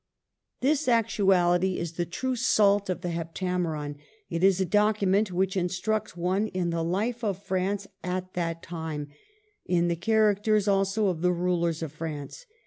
This 0.61 0.87
actuality 0.87 1.77
is 1.77 1.91
the 1.93 2.07
true 2.07 2.35
salt 2.35 2.89
of 2.89 3.01
the'' 3.01 3.11
Hep 3.11 3.35
tameron." 3.35 3.97
It 4.31 4.43
is 4.43 4.59
a 4.59 4.65
document 4.65 5.31
which 5.31 5.55
instructs 5.55 6.17
one 6.17 6.47
in 6.47 6.71
the 6.71 6.83
life 6.83 7.23
of 7.23 7.43
France 7.43 7.85
at 8.03 8.33
that 8.33 8.63
time; 8.63 9.09
in 9.63 9.89
the 9.89 9.95
characters 9.95 10.67
also 10.67 11.09
of 11.09 11.21
the 11.21 11.31
rulers 11.31 11.83
of 11.83 11.91
France. 11.91 12.47